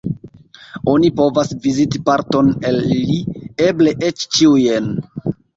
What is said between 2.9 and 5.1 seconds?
ili, eble eĉ ĉiujn.